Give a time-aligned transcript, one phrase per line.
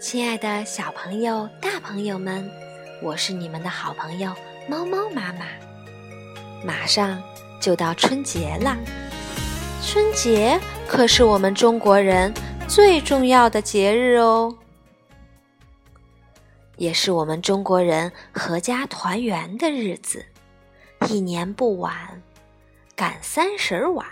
[0.00, 2.50] 亲爱的小朋友、大朋友们，
[3.02, 4.34] 我是你们的好朋友
[4.66, 5.44] 猫猫妈妈。
[6.64, 7.22] 马上
[7.60, 8.74] 就到春节了，
[9.84, 10.58] 春节
[10.88, 12.32] 可是我们中国人
[12.66, 14.56] 最重要的节日哦，
[16.76, 20.24] 也是我们中国人阖家团圆的日子。
[21.10, 22.22] 一年不晚，
[22.96, 24.06] 赶三十晚，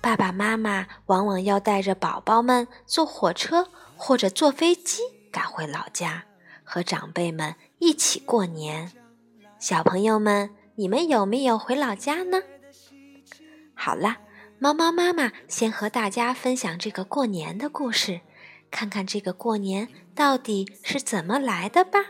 [0.00, 3.68] 爸爸妈妈往往要带着宝宝们坐火车。
[4.02, 6.24] 或者坐飞机赶回老家，
[6.64, 8.90] 和长辈们一起过年。
[9.58, 12.42] 小朋友们，你们有没有回老家呢？
[13.74, 14.16] 好了，
[14.58, 18.22] 猫猫妈妈先和大家分享这个过年的故事，
[18.70, 22.00] 看看这个过年到底是怎么来的吧。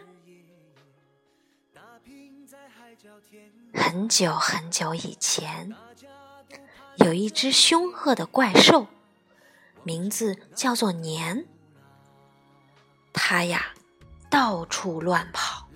[3.75, 5.75] 很久很久以前，
[6.99, 8.87] 有一只凶恶的怪兽，
[9.83, 11.46] 名字叫做年。
[13.13, 13.66] 他呀，
[14.29, 15.66] 到处乱跑，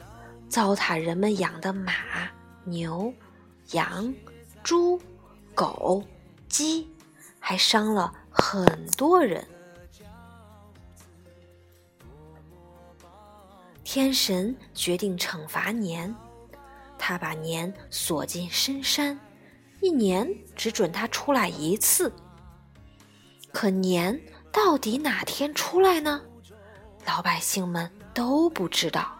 [0.48, 1.92] 糟蹋人们养的马、
[2.64, 3.12] 牛、
[3.72, 4.12] 羊、
[4.62, 5.00] 猪、
[5.54, 6.02] 狗、
[6.48, 6.90] 鸡，
[7.38, 9.46] 还伤了很多人。
[13.82, 16.12] 天神决定惩罚年，
[16.98, 19.18] 他把年锁进深山，
[19.80, 22.12] 一年只准他出来一次。
[23.52, 26.20] 可年到底哪天出来呢？
[27.06, 29.14] 老百姓们都不知道，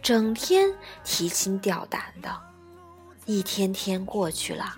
[0.00, 0.72] 整天
[1.04, 2.40] 提心吊胆的。
[3.24, 4.76] 一天天过去了，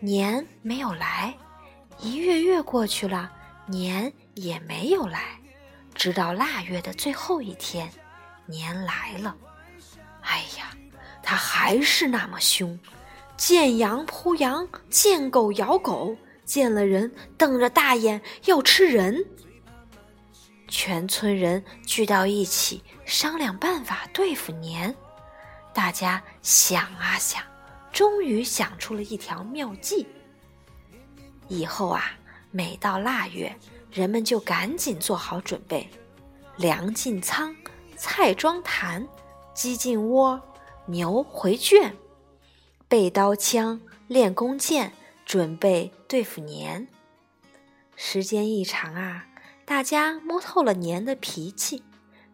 [0.00, 1.32] 年没有来；
[1.98, 3.32] 一月月过去了，
[3.66, 5.40] 年也没有来。
[5.94, 7.90] 直到腊月的最后一天，
[8.44, 9.34] 年来了。
[10.20, 10.76] 哎呀，
[11.22, 12.78] 他还是那么凶，
[13.38, 19.24] 见羊扑羊，见狗咬狗，见了人瞪着大眼要吃人。
[20.68, 24.94] 全村人聚到一起商量办法对付年，
[25.72, 27.42] 大家想啊想，
[27.92, 30.06] 终于想出了一条妙计。
[31.48, 32.12] 以后啊，
[32.50, 33.56] 每到腊月，
[33.90, 35.88] 人们就赶紧做好准备，
[36.56, 37.54] 粮进仓，
[37.96, 39.06] 菜装坛，
[39.54, 40.40] 鸡进窝，
[40.86, 41.94] 牛回圈，
[42.88, 44.92] 备刀枪，练弓箭，
[45.24, 46.88] 准备对付年。
[47.94, 49.26] 时间一长啊。
[49.66, 51.82] 大家摸透了年的脾气，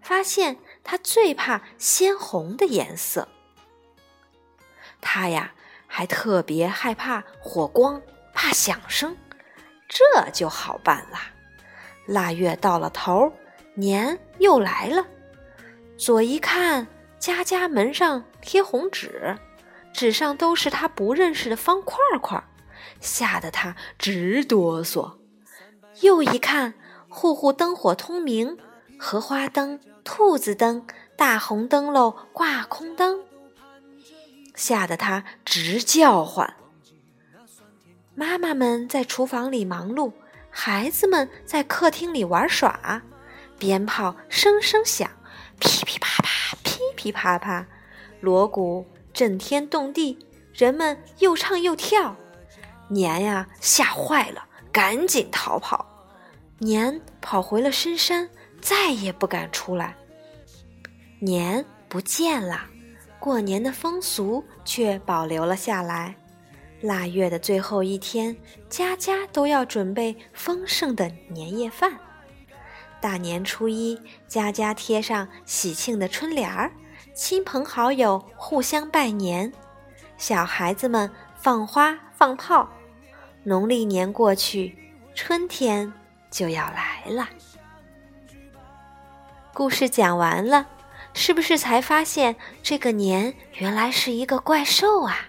[0.03, 3.26] 发现他最怕鲜红的颜色。
[5.00, 5.54] 他呀，
[5.87, 8.03] 还特别害怕火光，
[8.34, 9.16] 怕响声，
[9.88, 11.19] 这就好办了。
[12.04, 13.32] 腊月到了头，
[13.75, 15.06] 年又来了。
[15.97, 16.87] 左一看，
[17.19, 19.38] 家家门上贴红纸，
[19.94, 22.44] 纸上都是他不认识的方块块，
[23.00, 25.16] 吓得他直哆嗦。
[26.03, 26.75] 右一看。
[27.12, 28.56] 户户灯火通明，
[28.99, 33.21] 荷花灯、兔子灯、大红灯笼挂空灯，
[34.55, 36.56] 吓得他直叫唤。
[38.15, 40.12] 妈妈们在厨房里忙碌，
[40.51, 43.03] 孩子们在客厅里玩耍，
[43.59, 45.11] 鞭炮声声响，
[45.61, 47.67] 噼噼啪啪，噼噼啪啪，
[48.21, 50.19] 锣鼓震天动地，
[50.55, 52.17] 人们又唱又跳。
[52.89, 55.91] 年呀，吓坏了，赶紧逃跑。
[56.62, 58.31] 年跑回了深山，
[58.61, 59.97] 再也不敢出来。
[61.19, 62.67] 年不见了，
[63.19, 66.15] 过年的风俗却保留了下来。
[66.81, 68.37] 腊月的最后一天，
[68.69, 71.99] 家家都要准备丰盛的年夜饭。
[73.01, 76.71] 大年初一，家家贴上喜庆的春联儿，
[77.12, 79.53] 亲朋好友互相拜年，
[80.17, 82.69] 小孩子们放花放炮。
[83.43, 84.77] 农历年过去，
[85.12, 85.93] 春天。
[86.32, 87.28] 就要来了。
[89.54, 90.66] 故事讲完了，
[91.12, 95.28] 是不是才发现这个年原来是一个怪兽啊？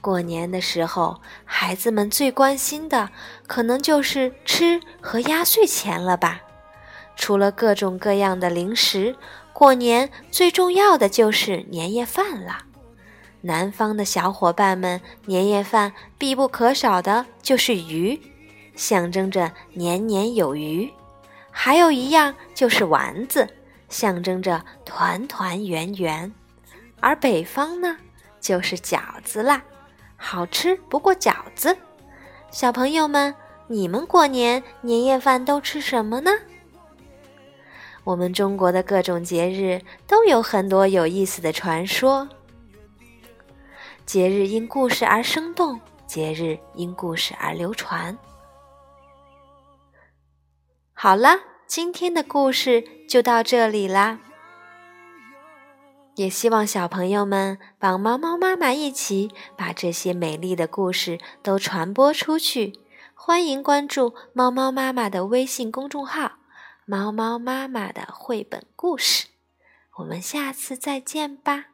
[0.00, 3.08] 过年的时候，孩子们最关心的
[3.46, 6.40] 可能就是吃和压岁钱了吧？
[7.14, 9.14] 除了各种各样的零食，
[9.52, 12.64] 过年最重要的就是年夜饭了。
[13.42, 18.20] 南方的小伙伴们，年夜饭必不可少的就是鱼。
[18.74, 20.90] 象征着年年有余，
[21.50, 23.48] 还有一样就是丸子，
[23.88, 26.32] 象征着团团圆圆。
[27.00, 27.96] 而北方呢，
[28.40, 29.62] 就是饺子啦，
[30.16, 31.76] 好吃不过饺子。
[32.50, 33.34] 小朋友们，
[33.66, 36.30] 你们过年年夜饭都吃什么呢？
[38.04, 42.28] 我们中国的各种节日都有很多有意思的传说，
[44.04, 48.16] 节日因故事而生动，节日因故事而流传。
[51.02, 51.40] 好了。
[51.66, 54.20] 今天的故事就到这里啦。
[56.14, 62.74] 也希望小朋友们帮猫猫妈妈一起把这些美丽的故事都传播出去。
[63.14, 66.34] 欢迎关注猫猫妈妈的微信公众号
[66.86, 69.26] “猫猫妈妈的绘本故事”。
[69.98, 71.71] 我们下次再见吧。